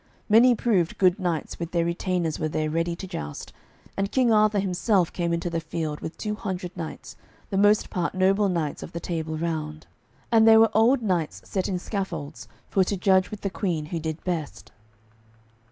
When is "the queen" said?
13.41-13.85